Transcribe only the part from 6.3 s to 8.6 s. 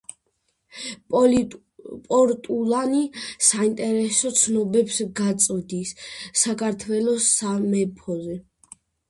საქართველოს სამეფოზე.